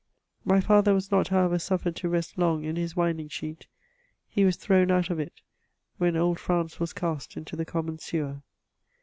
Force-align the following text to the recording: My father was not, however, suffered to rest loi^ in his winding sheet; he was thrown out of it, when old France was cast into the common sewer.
My 0.43 0.59
father 0.61 0.95
was 0.95 1.11
not, 1.11 1.27
however, 1.27 1.59
suffered 1.59 1.95
to 1.97 2.09
rest 2.09 2.35
loi^ 2.35 2.63
in 2.65 2.75
his 2.75 2.95
winding 2.95 3.27
sheet; 3.27 3.67
he 4.27 4.43
was 4.43 4.55
thrown 4.55 4.89
out 4.89 5.11
of 5.11 5.19
it, 5.19 5.41
when 5.99 6.17
old 6.17 6.39
France 6.39 6.79
was 6.79 6.91
cast 6.91 7.37
into 7.37 7.55
the 7.55 7.65
common 7.65 7.99
sewer. 7.99 8.41